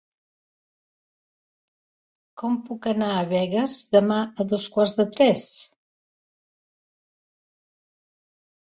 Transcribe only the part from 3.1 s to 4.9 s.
a Begues demà a dos